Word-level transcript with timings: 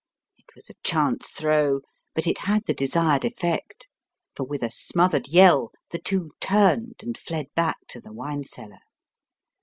It 0.39 0.55
was 0.55 0.67
a 0.67 0.73
chance 0.83 1.27
throw, 1.27 1.81
but 2.15 2.25
it 2.25 2.39
had 2.39 2.65
the 2.65 2.73
desired 2.73 3.23
effect, 3.23 3.87
for 4.35 4.45
with 4.47 4.63
a 4.63 4.71
smothered 4.71 5.27
yell 5.27 5.71
the 5.91 5.99
two 5.99 6.31
turned 6.39 6.95
and 7.03 7.15
fled 7.15 7.53
back 7.53 7.77
to 7.89 8.01
the 8.01 8.11
wine 8.11 8.43
cellar. 8.43 8.81